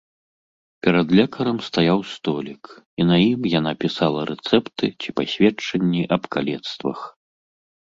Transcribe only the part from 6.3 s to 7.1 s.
калецтвах.